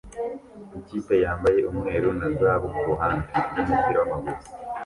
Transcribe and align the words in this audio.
Ikipe 0.79 1.13
yambaye 1.23 1.59
umweru 1.71 2.07
na 2.17 2.27
zahabu 2.37 2.67
kuruhande 2.75 3.27
rwumupira 3.49 3.97
wamaguru 4.09 4.39